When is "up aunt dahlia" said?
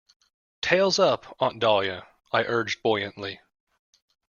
0.97-2.07